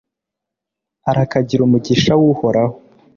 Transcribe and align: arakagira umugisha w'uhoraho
arakagira 1.09 1.61
umugisha 1.63 2.11
w'uhoraho 2.19 2.75